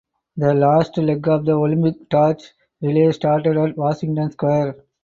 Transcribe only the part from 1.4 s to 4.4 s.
the Olympic torch relay started at Washington